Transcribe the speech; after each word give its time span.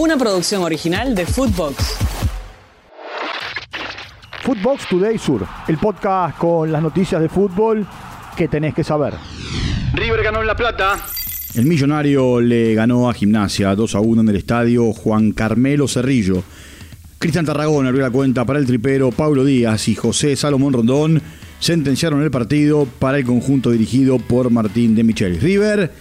una 0.00 0.16
producción 0.16 0.62
original 0.62 1.14
de 1.14 1.26
Footbox. 1.26 1.76
Footbox 4.42 4.88
Today 4.88 5.18
Sur, 5.18 5.46
el 5.68 5.76
podcast 5.76 6.38
con 6.38 6.72
las 6.72 6.80
noticias 6.80 7.20
de 7.20 7.28
fútbol 7.28 7.86
que 8.34 8.48
tenés 8.48 8.72
que 8.72 8.82
saber. 8.82 9.12
River 9.92 10.22
ganó 10.22 10.40
en 10.40 10.46
La 10.46 10.56
Plata. 10.56 10.98
El 11.54 11.66
millonario 11.66 12.40
le 12.40 12.74
ganó 12.74 13.10
a 13.10 13.12
Gimnasia 13.12 13.74
2 13.74 13.94
a 13.94 14.00
1 14.00 14.22
en 14.22 14.28
el 14.30 14.36
estadio 14.36 14.90
Juan 14.94 15.32
Carmelo 15.32 15.86
Cerrillo. 15.86 16.42
Cristian 17.18 17.44
Tarragón 17.44 17.86
abrió 17.86 18.00
la 18.00 18.10
cuenta 18.10 18.46
para 18.46 18.58
el 18.58 18.64
tripero, 18.64 19.10
Pablo 19.10 19.44
Díaz 19.44 19.86
y 19.88 19.96
José 19.96 20.34
Salomón 20.34 20.72
Rondón 20.72 21.20
sentenciaron 21.58 22.22
el 22.22 22.30
partido 22.30 22.86
para 22.98 23.18
el 23.18 23.26
conjunto 23.26 23.70
dirigido 23.70 24.18
por 24.18 24.48
Martín 24.48 24.94
de 24.94 25.04
Michel. 25.04 25.38
River 25.38 25.92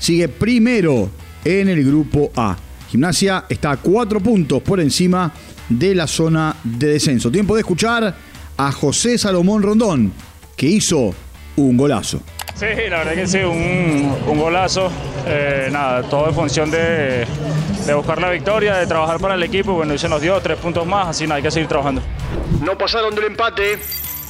sigue 0.00 0.26
primero 0.26 1.08
en 1.44 1.68
el 1.68 1.84
grupo 1.84 2.32
A. 2.34 2.56
Gimnasia 2.94 3.46
está 3.48 3.72
a 3.72 3.76
cuatro 3.76 4.20
puntos 4.20 4.62
por 4.62 4.78
encima 4.78 5.32
de 5.68 5.96
la 5.96 6.06
zona 6.06 6.54
de 6.62 6.86
descenso. 6.86 7.28
Tiempo 7.28 7.56
de 7.56 7.62
escuchar 7.62 8.14
a 8.56 8.70
José 8.70 9.18
Salomón 9.18 9.64
Rondón, 9.64 10.12
que 10.56 10.66
hizo 10.66 11.12
un 11.56 11.76
golazo. 11.76 12.20
Sí, 12.54 12.66
la 12.88 12.98
verdad 12.98 13.14
que 13.14 13.26
sí, 13.26 13.38
un, 13.38 14.38
golazo. 14.38 14.92
Eh, 15.26 15.70
nada, 15.72 16.04
todo 16.04 16.28
en 16.28 16.34
función 16.36 16.70
de, 16.70 17.26
buscar 17.96 18.20
la 18.20 18.30
victoria, 18.30 18.76
de 18.76 18.86
trabajar 18.86 19.18
para 19.18 19.34
el 19.34 19.42
equipo. 19.42 19.72
Bueno, 19.72 19.92
y 19.92 19.98
se 19.98 20.08
nos 20.08 20.22
dio 20.22 20.38
tres 20.38 20.56
puntos 20.58 20.86
más, 20.86 21.08
así 21.08 21.24
nada, 21.24 21.38
hay 21.38 21.42
que 21.42 21.50
seguir 21.50 21.68
trabajando. 21.68 22.00
No 22.64 22.78
pasaron 22.78 23.12
del 23.12 23.24
empate. 23.24 23.76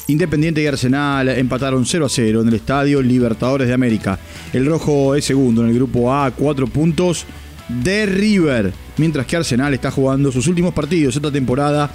Independiente 0.06 0.62
y 0.62 0.66
Arsenal 0.66 1.28
empataron 1.28 1.84
0 1.84 2.06
a 2.06 2.08
0 2.08 2.40
en 2.40 2.48
el 2.48 2.54
estadio 2.54 3.02
Libertadores 3.02 3.68
de 3.68 3.74
América. 3.74 4.18
El 4.54 4.64
rojo 4.64 5.14
es 5.14 5.26
segundo 5.26 5.62
en 5.62 5.68
el 5.68 5.74
grupo 5.74 6.14
A, 6.14 6.30
cuatro 6.30 6.66
puntos 6.66 7.26
de 7.68 8.06
River, 8.06 8.72
mientras 8.96 9.26
que 9.26 9.36
Arsenal 9.36 9.74
está 9.74 9.90
jugando 9.90 10.30
sus 10.30 10.46
últimos 10.46 10.74
partidos 10.74 11.16
esta 11.16 11.30
temporada 11.30 11.90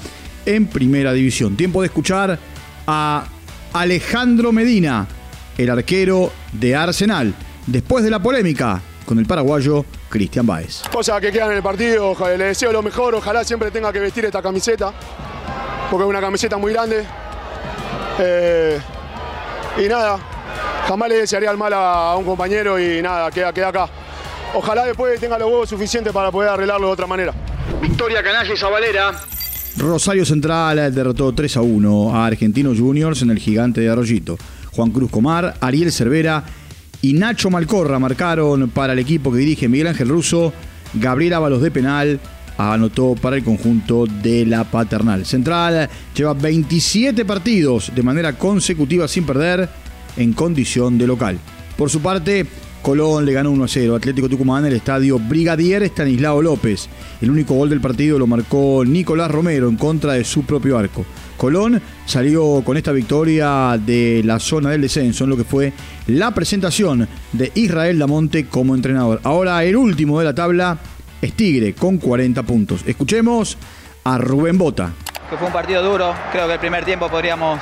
en 0.46 0.68
Primera 0.68 1.14
División. 1.14 1.56
Tiempo 1.56 1.82
de 1.82 1.88
escuchar 1.88 2.40
a 2.88 3.26
Alejandro 3.74 4.52
Medina, 4.52 5.08
el 5.58 5.70
arquero 5.70 6.32
de 6.54 6.76
Arsenal, 6.76 7.34
después 7.68 8.04
de 8.04 8.10
la 8.10 8.20
polémica 8.20 8.82
con 9.06 9.20
el 9.20 9.26
paraguayo 9.26 9.86
Cristian 10.10 10.46
Baez. 10.46 10.84
Cosas 10.92 11.20
que 11.20 11.32
quedan 11.32 11.52
en 11.52 11.58
el 11.58 11.64
partido, 11.64 12.16
le 12.38 12.46
deseo 12.46 12.72
lo 12.72 12.82
mejor, 12.82 13.16
ojalá 13.16 13.44
siempre 13.44 13.72
tenga 13.72 13.92
que 13.92 14.00
vestir 14.00 14.26
esta 14.26 14.42
camiseta, 14.42 14.94
porque 15.90 16.04
es 16.04 16.10
una 16.10 16.22
camiseta 16.22 16.58
muy 16.58 16.74
grande. 16.74 17.04
Eh, 18.20 18.80
y 19.78 19.88
nada, 19.88 20.20
jamás 20.88 21.10
le 21.10 21.16
desearía 21.16 21.52
el 21.52 21.58
mal 21.58 21.74
a, 21.74 22.16
un 22.18 22.26
compañero 22.26 22.80
y 22.80 23.02
nada, 23.02 23.32
queda, 23.32 23.54
queda 23.54 23.70
acá. 23.70 23.90
Ojalá 24.54 24.86
después 24.86 25.20
tenga 25.20 25.38
los 25.38 25.48
huevos 25.48 25.70
suficientes 25.70 26.12
para 26.12 26.32
poder 26.32 26.50
arreglarlo 26.50 26.88
de 26.88 26.94
otra 26.94 27.08
manera. 27.08 27.34
Victoria 27.82 28.24
Canalla 28.24 28.54
y 28.54 28.58
Zabalera. 28.58 29.12
Rosario 29.78 30.26
Central 30.26 30.94
derrotó 30.94 31.32
3 31.34 31.58
a 31.58 31.62
1 31.62 32.16
a 32.16 32.26
Argentinos 32.26 32.80
Juniors 32.80 33.22
en 33.22 33.30
el 33.30 33.40
gigante 33.40 33.82
de 33.82 33.90
Arroyito. 33.90 34.38
Juan 34.72 34.92
Cruz 34.92 35.12
Comar, 35.12 35.56
Ariel 35.62 35.92
Cervera 35.92 36.44
y 37.02 37.14
Nacho 37.14 37.50
Malcorra 37.50 38.00
marcaron 38.00 38.70
para 38.72 38.94
el 38.94 39.00
equipo 39.00 39.32
que 39.32 39.38
dirige 39.38 39.68
Miguel 39.70 39.88
Ángel 39.88 40.10
Russo. 40.10 40.52
Gabriel 40.96 41.36
Ábalos 41.36 41.62
de 41.62 41.72
penal 41.72 42.20
anotó 42.58 43.16
para 43.16 43.38
el 43.38 43.44
conjunto 43.44 44.06
de 44.06 44.46
la 44.46 44.64
Paternal. 44.64 45.26
Central 45.26 45.90
lleva 46.16 46.34
27 46.34 47.24
partidos 47.24 47.92
de 47.96 48.04
manera 48.04 48.34
consecutiva 48.34 49.08
sin 49.08 49.26
perder 49.26 49.70
en 50.18 50.34
condición 50.34 50.98
de 50.98 51.08
local. 51.08 51.40
Por 51.78 51.90
su 51.90 52.02
parte, 52.02 52.46
Colón 52.82 53.26
le 53.26 53.34
ganó 53.34 53.52
1 53.52 53.64
a 53.64 53.68
0 53.68 53.96
Atlético 53.96 54.30
Tucumán 54.30 54.66
en 54.66 54.72
el 54.72 54.78
estadio 54.78 55.20
Brigadier 55.20 55.84
Estanislao 55.84 56.42
López. 56.42 56.90
El 57.22 57.32
único 57.32 57.54
gol 57.54 57.70
del 57.70 57.82
partido 57.82 58.18
lo 58.18 58.28
marcó 58.28 58.84
Nicolás 58.86 59.30
Romero 59.30 59.68
en 59.68 59.76
contra 59.76 60.14
de 60.14 60.24
su 60.24 60.44
propio 60.44 60.78
arco. 60.78 61.06
Colón 61.38 61.82
salió 62.06 62.62
con 62.66 62.78
esta 62.78 62.92
victoria 62.92 63.78
de 63.78 64.22
la 64.26 64.40
zona 64.40 64.72
del 64.72 64.82
descenso 64.82 65.24
en 65.24 65.30
lo 65.30 65.38
que 65.38 65.44
fue 65.44 65.74
la 66.08 66.34
presentación 66.34 67.08
de 67.32 67.52
Israel 67.56 68.00
Lamonte 68.00 68.48
como 68.48 68.76
entrenador. 68.76 69.22
Ahora 69.24 69.64
el 69.64 69.76
último 69.76 70.20
de 70.20 70.26
la 70.26 70.36
tabla 70.36 70.78
es 71.22 71.34
Tigre 71.34 71.74
con 71.74 71.98
40 71.98 72.44
puntos. 72.44 72.84
Escuchemos 72.86 73.58
a 74.04 74.18
Rubén 74.18 74.58
Bota. 74.58 74.92
Que 75.30 75.38
fue 75.38 75.48
un 75.48 75.54
partido 75.54 75.84
duro, 75.84 76.14
creo 76.32 76.48
que 76.48 76.54
el 76.54 76.60
primer 76.60 76.84
tiempo 76.86 77.10
podríamos 77.10 77.60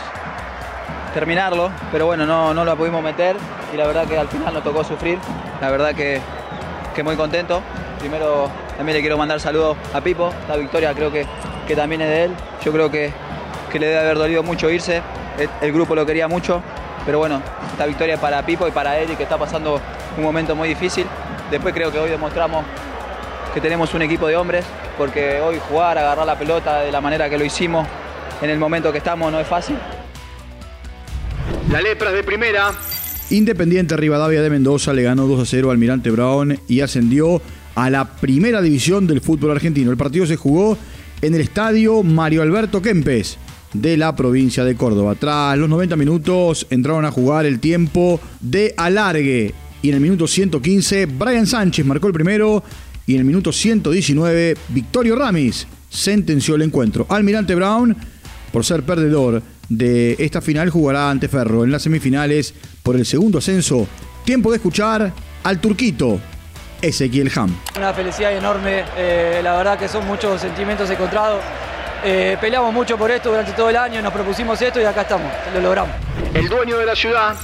terminarlo, 1.17 1.72
pero 1.91 2.05
bueno, 2.05 2.28
no, 2.28 2.53
no 2.53 2.63
lo 2.63 2.78
pudimos 2.78 3.01
meter 3.01 3.35
y 3.73 3.75
la 3.75 3.88
verdad 3.88 4.05
que 4.05 4.19
al 4.19 4.28
final 4.28 4.53
nos 4.53 4.63
tocó 4.63 4.83
sufrir. 4.83 5.17
La 5.59 5.72
verdad 5.72 5.95
que, 5.95 6.22
que 6.94 7.01
muy 7.01 7.16
contento. 7.16 7.63
Primero 8.00 8.51
también 8.78 8.97
le 8.97 9.01
quiero 9.01 9.17
mandar 9.17 9.39
saludos 9.39 9.78
a 9.95 10.01
Pipo, 10.01 10.31
la 10.47 10.57
victoria 10.57 10.94
creo 10.94 11.11
que, 11.11 11.25
que 11.67 11.75
también 11.75 12.01
es 12.01 12.09
de 12.09 12.23
él. 12.25 12.35
Yo 12.63 12.72
creo 12.72 12.91
que, 12.91 13.11
que 13.72 13.79
le 13.79 13.88
debe 13.88 14.00
haber 14.00 14.19
dolido 14.19 14.44
mucho 14.44 14.69
irse, 14.69 15.01
el, 15.59 15.73
grupo 15.73 15.95
lo 15.95 16.05
quería 16.05 16.28
mucho, 16.28 16.61
pero 17.03 17.17
bueno, 17.17 17.41
esta 17.72 17.88
victoria 17.88 18.13
es 18.13 18.19
para 18.19 18.44
Pipo 18.44 18.67
y 18.67 18.72
para 18.72 19.01
y 19.01 19.07
que 19.16 19.23
está 19.23 19.39
pasando 19.39 19.81
un 20.17 20.23
momento 20.23 20.55
muy 20.55 20.69
difícil. 20.69 21.07
Después 21.49 21.73
creo 21.73 21.91
que 21.91 21.97
hoy 21.97 22.11
demostramos 22.11 22.63
que 23.55 23.59
tenemos 23.59 23.91
un 23.95 24.03
equipo 24.03 24.28
de 24.28 24.35
hombres, 24.35 24.63
porque 24.99 25.41
hoy 25.41 25.59
jugar, 25.67 25.97
agarrar 25.97 26.28
la 26.28 26.35
pelota 26.35 26.81
de 26.81 26.91
la 26.91 27.01
manera 27.01 27.28
que 27.28 27.39
lo 27.39 27.44
hicimos 27.44 27.88
en 28.39 28.51
el 28.51 28.59
momento 28.59 28.91
que 28.91 28.99
estamos 28.99 29.31
no 29.31 29.39
es 29.39 29.47
fácil. 29.47 29.79
La 31.72 31.81
lepra 31.81 32.13
de 32.13 32.23
primera. 32.23 32.72
Independiente 33.29 33.97
Rivadavia 33.97 34.41
de 34.41 34.50
Mendoza 34.50 34.94
le 34.94 35.03
ganó 35.03 35.28
2 35.28 35.41
a 35.41 35.45
0 35.45 35.67
al 35.67 35.73
Almirante 35.73 36.09
Brown 36.09 36.57
y 36.69 36.79
ascendió 36.79 37.41
a 37.75 37.89
la 37.89 38.16
primera 38.16 38.61
división 38.61 39.05
del 39.05 39.19
fútbol 39.19 39.51
argentino. 39.51 39.91
El 39.91 39.97
partido 39.97 40.25
se 40.25 40.38
jugó 40.38 40.78
en 41.22 41.35
el 41.35 41.41
estadio 41.41 42.03
Mario 42.03 42.41
Alberto 42.41 42.81
Kempes 42.81 43.38
de 43.73 43.97
la 43.97 44.16
provincia 44.16 44.63
de 44.63 44.75
Córdoba. 44.75 45.16
Tras 45.16 45.57
los 45.57 45.67
90 45.67 45.97
minutos 45.97 46.67
entraron 46.69 47.03
a 47.03 47.11
jugar 47.11 47.45
el 47.45 47.59
tiempo 47.59 48.22
de 48.39 48.73
alargue 48.78 49.53
y 49.81 49.89
en 49.89 49.95
el 49.95 50.01
minuto 50.01 50.25
115 50.25 51.05
Brian 51.05 51.45
Sánchez 51.45 51.85
marcó 51.85 52.07
el 52.07 52.13
primero 52.13 52.63
y 53.05 53.16
en 53.16 53.19
el 53.19 53.25
minuto 53.25 53.51
119 53.51 54.55
Victorio 54.69 55.17
Ramis 55.17 55.67
sentenció 55.89 56.55
el 56.55 56.61
encuentro. 56.61 57.05
Almirante 57.09 57.55
Brown, 57.55 57.94
por 58.53 58.63
ser 58.63 58.84
perdedor, 58.84 59.44
de 59.69 60.16
esta 60.19 60.41
final 60.41 60.69
jugará 60.69 61.09
ante 61.09 61.28
Ferro 61.28 61.63
en 61.63 61.72
las 61.72 61.83
semifinales 61.83 62.53
por 62.83 62.95
el 62.95 63.05
segundo 63.05 63.39
ascenso. 63.39 63.88
Tiempo 64.23 64.51
de 64.51 64.57
escuchar 64.57 65.13
al 65.44 65.59
turquito 65.59 66.19
Ezequiel 66.81 67.31
Ham. 67.35 67.55
Una 67.78 67.94
felicidad 67.94 68.35
enorme, 68.35 68.83
eh, 68.97 69.39
la 69.44 69.57
verdad 69.57 69.79
que 69.79 69.88
son 69.88 70.05
muchos 70.05 70.41
sentimientos 70.41 70.89
encontrados. 70.89 71.41
Eh, 72.03 72.38
peleamos 72.39 72.73
mucho 72.73 72.97
por 72.97 73.09
esto 73.09 73.29
durante 73.29 73.51
todo 73.53 73.69
el 73.69 73.75
año, 73.75 74.01
nos 74.01 74.13
propusimos 74.13 74.61
esto 74.61 74.79
y 74.79 74.83
acá 74.83 75.01
estamos, 75.01 75.31
lo 75.53 75.61
logramos. 75.61 75.95
El 76.34 76.47
dueño 76.47 76.78
de 76.78 76.85
la 76.85 76.95
ciudad. 76.95 77.35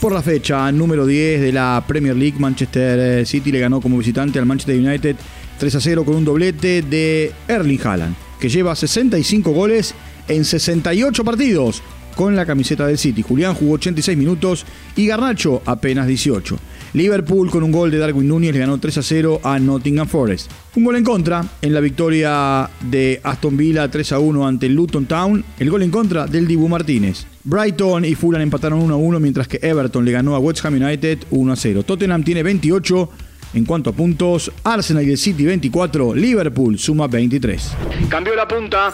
Por 0.00 0.12
la 0.12 0.22
fecha 0.22 0.72
número 0.72 1.04
10 1.04 1.42
de 1.42 1.52
la 1.52 1.84
Premier 1.86 2.16
League, 2.16 2.38
Manchester 2.38 3.26
City 3.26 3.52
le 3.52 3.60
ganó 3.60 3.82
como 3.82 3.98
visitante 3.98 4.38
al 4.38 4.46
Manchester 4.46 4.78
United 4.78 5.16
3 5.58 5.74
a 5.74 5.80
0 5.80 6.04
con 6.06 6.16
un 6.16 6.24
doblete 6.24 6.80
de 6.80 7.32
Erling 7.46 7.80
Haaland, 7.84 8.16
que 8.40 8.48
lleva 8.48 8.74
65 8.74 9.50
goles 9.50 9.94
en 10.30 10.44
68 10.44 11.24
partidos 11.24 11.82
con 12.14 12.36
la 12.36 12.46
camiseta 12.46 12.86
del 12.86 12.98
City. 12.98 13.22
Julián 13.22 13.54
jugó 13.54 13.74
86 13.74 14.16
minutos 14.16 14.64
y 14.96 15.06
Garnacho 15.06 15.62
apenas 15.64 16.06
18. 16.06 16.58
Liverpool 16.92 17.50
con 17.50 17.62
un 17.62 17.70
gol 17.70 17.90
de 17.90 17.98
Darwin 17.98 18.26
Núñez 18.26 18.52
le 18.52 18.58
ganó 18.60 18.78
3 18.78 18.98
a 18.98 19.02
0 19.02 19.40
a 19.44 19.58
Nottingham 19.58 20.08
Forest. 20.08 20.50
Un 20.74 20.84
gol 20.84 20.96
en 20.96 21.04
contra 21.04 21.44
en 21.62 21.72
la 21.72 21.80
victoria 21.80 22.68
de 22.80 23.20
Aston 23.22 23.56
Villa 23.56 23.88
3 23.88 24.12
a 24.12 24.18
1 24.18 24.46
ante 24.46 24.68
Luton 24.68 25.06
Town. 25.06 25.44
El 25.58 25.70
gol 25.70 25.82
en 25.82 25.90
contra 25.90 26.26
del 26.26 26.46
Dibu 26.46 26.68
Martínez. 26.68 27.26
Brighton 27.44 28.04
y 28.04 28.14
Fulham 28.14 28.42
empataron 28.42 28.80
1 28.80 28.94
a 28.94 28.96
1 28.96 29.20
mientras 29.20 29.48
que 29.48 29.60
Everton 29.62 30.04
le 30.04 30.12
ganó 30.12 30.34
a 30.34 30.38
West 30.40 30.64
Ham 30.64 30.74
United 30.74 31.20
1 31.30 31.52
a 31.52 31.56
0. 31.56 31.82
Tottenham 31.84 32.24
tiene 32.24 32.42
28 32.42 33.10
en 33.54 33.64
cuanto 33.64 33.90
a 33.90 33.92
puntos. 33.92 34.50
Arsenal 34.64 35.06
y 35.06 35.12
el 35.12 35.18
City 35.18 35.44
24. 35.44 36.14
Liverpool 36.14 36.78
suma 36.78 37.06
23. 37.06 37.72
Cambió 38.08 38.34
la 38.34 38.46
punta. 38.48 38.92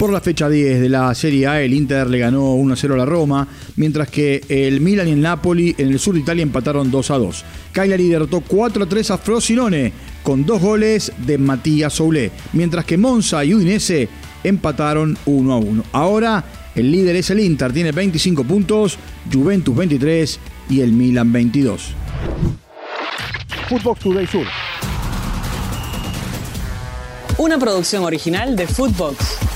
Por 0.00 0.14
la 0.14 0.22
fecha 0.22 0.48
10 0.48 0.80
de 0.80 0.88
la 0.88 1.14
Serie 1.14 1.46
A, 1.46 1.60
el 1.60 1.74
Inter 1.74 2.08
le 2.08 2.18
ganó 2.18 2.56
1-0 2.56 2.94
a 2.94 2.96
la 2.96 3.04
Roma, 3.04 3.46
mientras 3.76 4.08
que 4.08 4.42
el 4.48 4.80
Milan 4.80 5.08
y 5.08 5.10
el 5.10 5.20
Napoli 5.20 5.74
en 5.76 5.88
el 5.88 5.98
sur 5.98 6.14
de 6.14 6.20
Italia 6.20 6.42
empataron 6.42 6.90
2-2. 6.90 7.42
Cagliari 7.70 8.08
derrotó 8.08 8.40
4-3 8.40 9.10
a 9.10 9.18
Frosinone 9.18 9.92
con 10.22 10.46
dos 10.46 10.62
goles 10.62 11.12
de 11.18 11.36
Matías 11.36 11.92
Soule, 11.92 12.32
mientras 12.54 12.86
que 12.86 12.96
Monza 12.96 13.44
y 13.44 13.52
Udinese 13.52 14.08
empataron 14.42 15.18
1-1. 15.26 15.82
Ahora 15.92 16.44
el 16.74 16.90
líder 16.90 17.16
es 17.16 17.28
el 17.28 17.40
Inter, 17.40 17.70
tiene 17.70 17.92
25 17.92 18.44
puntos, 18.44 18.96
Juventus 19.30 19.76
23 19.76 20.40
y 20.70 20.80
el 20.80 20.92
Milan 20.92 21.30
22. 21.30 21.92
Footbox 23.68 24.00
Today 24.00 24.26
Sur. 24.26 24.46
Una 27.36 27.58
producción 27.58 28.02
original 28.04 28.56
de 28.56 28.66
Footbox. 28.66 29.49